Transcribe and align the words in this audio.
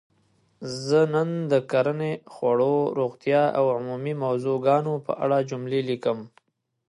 زه 0.85 0.99
نن 1.13 1.29
د 1.51 1.53
کرنې؛ 1.71 2.13
خوړو؛ 2.33 2.77
روغتیااو 2.99 3.65
عمومي 3.77 4.13
موضوع 4.23 4.57
ګانو 4.67 4.93
په 5.05 5.11
اړه 5.23 5.37
جملې 5.49 5.81
لیکم. 5.89 6.19